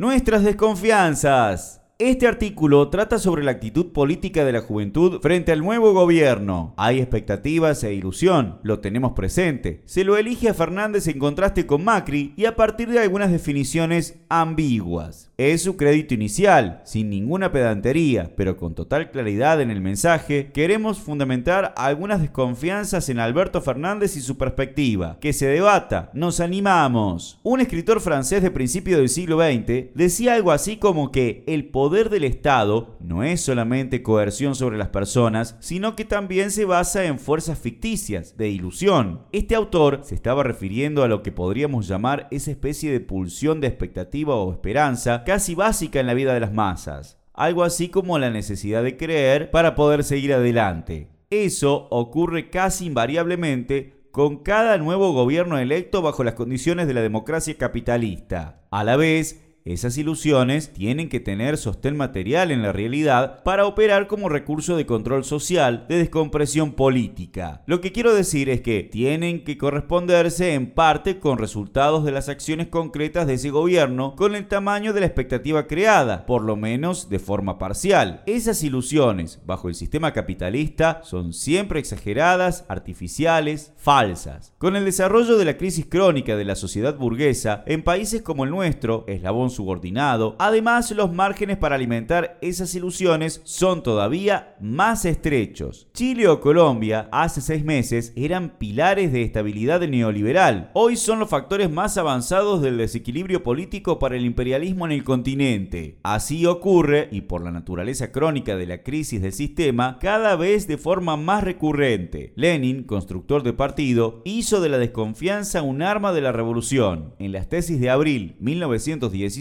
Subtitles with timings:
[0.00, 1.79] Nuestras desconfianzas.
[2.00, 6.72] Este artículo trata sobre la actitud política de la juventud frente al nuevo gobierno.
[6.78, 9.82] Hay expectativas e ilusión, lo tenemos presente.
[9.84, 14.18] Se lo elige a Fernández en contraste con Macri y a partir de algunas definiciones
[14.30, 15.30] ambiguas.
[15.36, 21.00] Es su crédito inicial, sin ninguna pedantería, pero con total claridad en el mensaje, queremos
[21.00, 25.18] fundamentar algunas desconfianzas en Alberto Fernández y su perspectiva.
[25.20, 27.40] Que se debata, nos animamos.
[27.42, 31.89] Un escritor francés de principio del siglo XX decía algo así como que el poder
[31.90, 37.18] del Estado no es solamente coerción sobre las personas, sino que también se basa en
[37.18, 39.26] fuerzas ficticias, de ilusión.
[39.32, 43.66] Este autor se estaba refiriendo a lo que podríamos llamar esa especie de pulsión de
[43.66, 48.30] expectativa o esperanza casi básica en la vida de las masas, algo así como la
[48.30, 51.08] necesidad de creer para poder seguir adelante.
[51.30, 57.56] Eso ocurre casi invariablemente con cada nuevo gobierno electo bajo las condiciones de la democracia
[57.58, 58.62] capitalista.
[58.70, 64.06] A la vez, esas ilusiones tienen que tener sostén material en la realidad para operar
[64.06, 67.62] como recurso de control social, de descompresión política.
[67.66, 72.28] Lo que quiero decir es que tienen que corresponderse en parte con resultados de las
[72.28, 77.10] acciones concretas de ese gobierno con el tamaño de la expectativa creada, por lo menos
[77.10, 78.22] de forma parcial.
[78.26, 84.54] Esas ilusiones bajo el sistema capitalista son siempre exageradas, artificiales, falsas.
[84.58, 88.50] Con el desarrollo de la crisis crónica de la sociedad burguesa, en países como el
[88.50, 90.36] nuestro, eslabón subordinado.
[90.38, 95.88] Además, los márgenes para alimentar esas ilusiones son todavía más estrechos.
[95.92, 100.70] Chile o Colombia hace seis meses eran pilares de estabilidad neoliberal.
[100.74, 105.98] Hoy son los factores más avanzados del desequilibrio político para el imperialismo en el continente.
[106.02, 110.78] Así ocurre, y por la naturaleza crónica de la crisis del sistema, cada vez de
[110.78, 112.32] forma más recurrente.
[112.36, 117.14] Lenin, constructor de partido, hizo de la desconfianza un arma de la revolución.
[117.18, 119.39] En las tesis de abril 1917,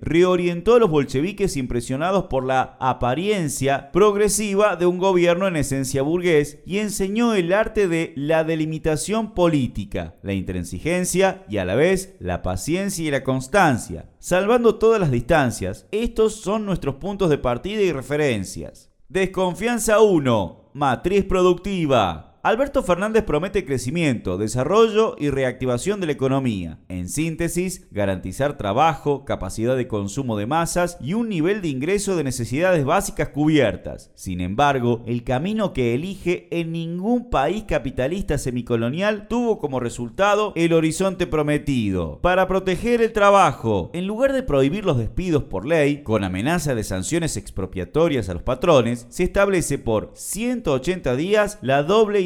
[0.00, 6.58] reorientó a los bolcheviques impresionados por la apariencia progresiva de un gobierno en esencia burgués
[6.66, 12.42] y enseñó el arte de la delimitación política, la intransigencia y a la vez la
[12.42, 14.10] paciencia y la constancia.
[14.18, 18.90] Salvando todas las distancias, estos son nuestros puntos de partida y referencias.
[19.08, 20.70] Desconfianza 1.
[20.74, 22.27] Matriz productiva.
[22.48, 26.78] Alberto Fernández promete crecimiento, desarrollo y reactivación de la economía.
[26.88, 32.24] En síntesis, garantizar trabajo, capacidad de consumo de masas y un nivel de ingreso de
[32.24, 34.12] necesidades básicas cubiertas.
[34.14, 40.72] Sin embargo, el camino que elige en ningún país capitalista semicolonial tuvo como resultado el
[40.72, 42.18] horizonte prometido.
[42.22, 46.82] Para proteger el trabajo, en lugar de prohibir los despidos por ley, con amenaza de
[46.82, 52.22] sanciones expropiatorias a los patrones, se establece por 180 días la doble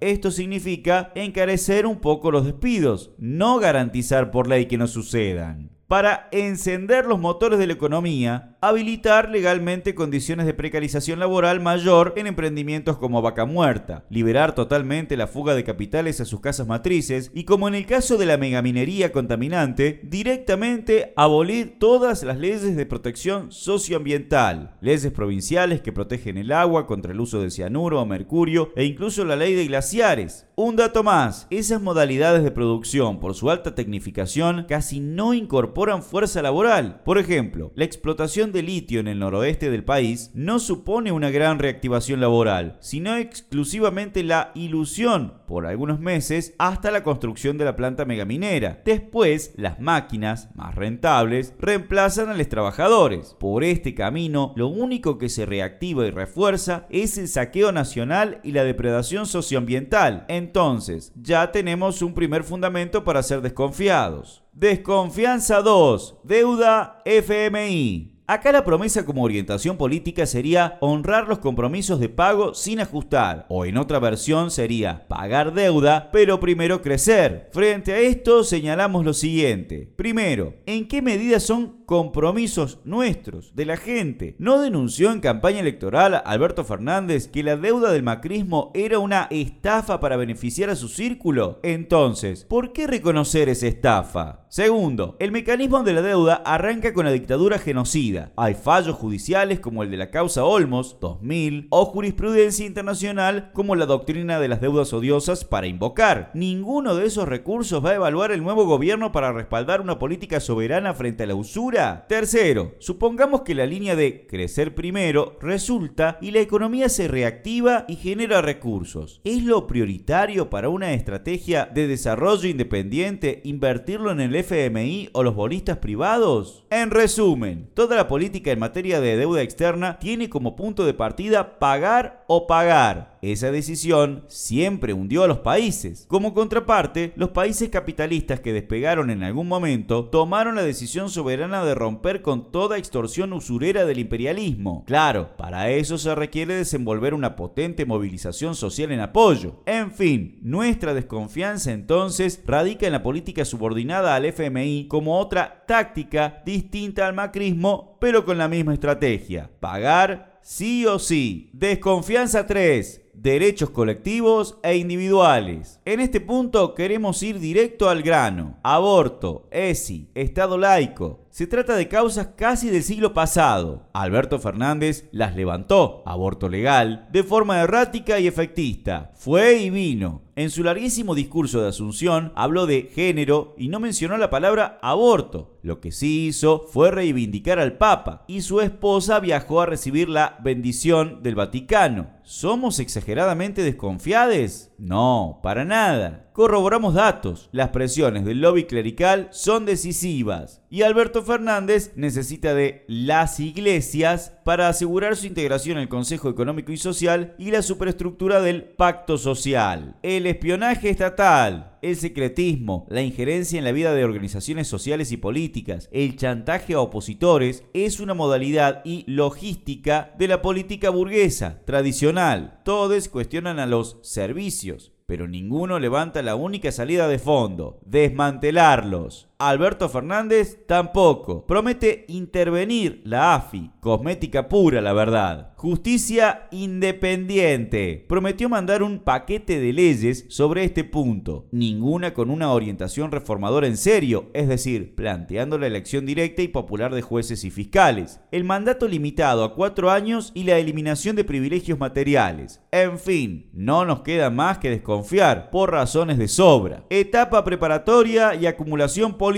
[0.00, 5.73] Esto significa encarecer un poco los despidos, no garantizar por ley que no sucedan.
[5.94, 12.26] Para encender los motores de la economía, habilitar legalmente condiciones de precarización laboral mayor en
[12.26, 17.44] emprendimientos como Vaca Muerta, liberar totalmente la fuga de capitales a sus casas matrices y
[17.44, 23.52] como en el caso de la megaminería contaminante, directamente abolir todas las leyes de protección
[23.52, 28.84] socioambiental, leyes provinciales que protegen el agua contra el uso de cianuro o mercurio e
[28.84, 30.48] incluso la ley de glaciares.
[30.56, 36.42] Un dato más, esas modalidades de producción por su alta tecnificación casi no incorporan fuerza
[36.42, 37.02] laboral.
[37.04, 41.58] Por ejemplo, la explotación de litio en el noroeste del país no supone una gran
[41.58, 48.04] reactivación laboral, sino exclusivamente la ilusión por algunos meses hasta la construcción de la planta
[48.04, 48.82] megaminera.
[48.84, 53.36] Después, las máquinas, más rentables, reemplazan a los trabajadores.
[53.38, 58.52] Por este camino, lo único que se reactiva y refuerza es el saqueo nacional y
[58.52, 60.24] la depredación socioambiental.
[60.28, 64.43] Entonces, ya tenemos un primer fundamento para ser desconfiados.
[64.56, 66.18] Desconfianza 2.
[66.22, 68.14] Deuda FMI.
[68.28, 73.66] Acá la promesa como orientación política sería honrar los compromisos de pago sin ajustar, o
[73.66, 77.50] en otra versión sería pagar deuda, pero primero crecer.
[77.52, 79.92] Frente a esto señalamos lo siguiente.
[79.96, 84.36] Primero, ¿en qué medida son compromisos nuestros, de la gente.
[84.38, 90.00] ¿No denunció en campaña electoral Alberto Fernández que la deuda del macrismo era una estafa
[90.00, 91.60] para beneficiar a su círculo?
[91.62, 94.46] Entonces, ¿por qué reconocer esa estafa?
[94.48, 98.32] Segundo, el mecanismo de la deuda arranca con la dictadura genocida.
[98.36, 103.86] Hay fallos judiciales como el de la causa Olmos 2000 o jurisprudencia internacional como la
[103.86, 106.30] doctrina de las deudas odiosas para invocar.
[106.34, 110.94] Ninguno de esos recursos va a evaluar el nuevo gobierno para respaldar una política soberana
[110.94, 116.38] frente a la usura Tercero, supongamos que la línea de crecer primero resulta y la
[116.38, 119.20] economía se reactiva y genera recursos.
[119.24, 125.34] ¿Es lo prioritario para una estrategia de desarrollo independiente invertirlo en el FMI o los
[125.34, 126.64] bolistas privados?
[126.70, 131.58] En resumen, toda la política en materia de deuda externa tiene como punto de partida
[131.58, 133.18] pagar o pagar.
[133.20, 136.04] Esa decisión siempre hundió a los países.
[136.08, 141.74] Como contraparte, los países capitalistas que despegaron en algún momento tomaron la decisión soberana de
[141.74, 144.84] romper con toda extorsión usurera del imperialismo.
[144.86, 149.62] Claro, para eso se requiere desenvolver una potente movilización social en apoyo.
[149.66, 156.42] En fin, nuestra desconfianza entonces radica en la política subordinada al FMI como otra táctica
[156.44, 159.50] distinta al macrismo, pero con la misma estrategia.
[159.60, 161.50] Pagar sí o sí.
[161.52, 165.80] Desconfianza 3 derechos colectivos e individuales.
[165.84, 168.58] En este punto queremos ir directo al grano.
[168.62, 173.88] Aborto, ESI, Estado laico, se trata de causas casi del siglo pasado.
[173.92, 179.10] Alberto Fernández las levantó, aborto legal, de forma errática y efectista.
[179.16, 180.22] Fue y vino.
[180.36, 185.58] En su larguísimo discurso de Asunción habló de género y no mencionó la palabra aborto.
[185.62, 190.38] Lo que sí hizo fue reivindicar al Papa y su esposa viajó a recibir la
[190.40, 192.10] bendición del Vaticano.
[192.26, 194.70] ¿Somos exageradamente desconfiados?
[194.78, 196.30] No, para nada.
[196.32, 197.50] Corroboramos datos.
[197.52, 204.68] Las presiones del lobby clerical son decisivas y Alberto Fernández necesita de las iglesias para
[204.68, 209.96] asegurar su integración en el Consejo Económico y Social y la superestructura del pacto social.
[210.02, 215.88] El espionaje estatal, el secretismo, la injerencia en la vida de organizaciones sociales y políticas,
[215.92, 222.60] el chantaje a opositores es una modalidad y logística de la política burguesa tradicional.
[222.64, 229.28] Todos cuestionan a los servicios, pero ninguno levanta la única salida de fondo, desmantelarlos.
[229.48, 231.44] Alberto Fernández tampoco.
[231.46, 233.70] Promete intervenir la AFI.
[233.80, 235.52] Cosmética pura, la verdad.
[235.56, 238.06] Justicia independiente.
[238.08, 241.46] Prometió mandar un paquete de leyes sobre este punto.
[241.52, 246.94] Ninguna con una orientación reformadora en serio, es decir, planteando la elección directa y popular
[246.94, 248.20] de jueces y fiscales.
[248.30, 252.62] El mandato limitado a cuatro años y la eliminación de privilegios materiales.
[252.72, 256.84] En fin, no nos queda más que desconfiar por razones de sobra.
[256.88, 259.33] Etapa preparatoria y acumulación política.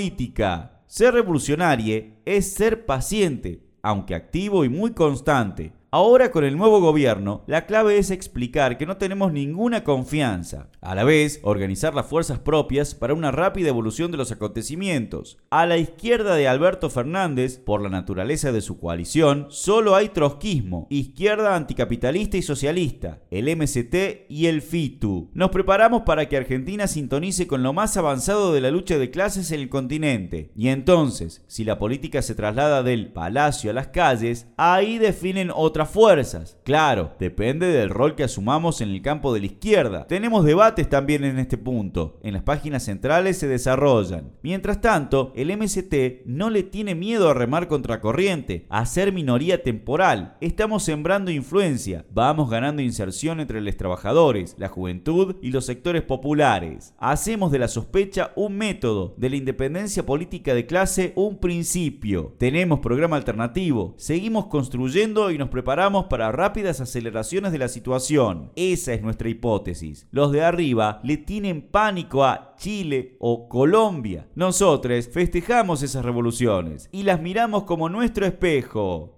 [0.86, 5.72] Ser revolucionario es ser paciente, aunque activo y muy constante.
[5.98, 10.68] Ahora con el nuevo gobierno, la clave es explicar que no tenemos ninguna confianza.
[10.82, 15.38] A la vez, organizar las fuerzas propias para una rápida evolución de los acontecimientos.
[15.48, 20.86] A la izquierda de Alberto Fernández, por la naturaleza de su coalición, solo hay trotskismo,
[20.90, 25.30] izquierda anticapitalista y socialista, el MCT y el FITU.
[25.32, 29.50] Nos preparamos para que Argentina sintonice con lo más avanzado de la lucha de clases
[29.50, 30.52] en el continente.
[30.54, 35.85] Y entonces, si la política se traslada del palacio a las calles, ahí definen otras
[35.90, 36.58] fuerzas.
[36.64, 40.06] Claro, depende del rol que asumamos en el campo de la izquierda.
[40.06, 42.18] Tenemos debates también en este punto.
[42.22, 44.32] En las páginas centrales se desarrollan.
[44.42, 49.62] Mientras tanto, el MST no le tiene miedo a remar contra corriente, a ser minoría
[49.62, 50.36] temporal.
[50.40, 56.94] Estamos sembrando influencia, vamos ganando inserción entre los trabajadores, la juventud y los sectores populares.
[56.98, 62.34] Hacemos de la sospecha un método, de la independencia política de clase un principio.
[62.38, 68.52] Tenemos programa alternativo, seguimos construyendo y nos preparamos para rápidas aceleraciones de la situación.
[68.54, 70.06] Esa es nuestra hipótesis.
[70.12, 74.28] Los de arriba le tienen pánico a Chile o Colombia.
[74.36, 79.15] Nosotros festejamos esas revoluciones y las miramos como nuestro espejo.